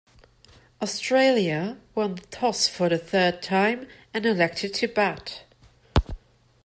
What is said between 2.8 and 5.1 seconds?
the third time and elected to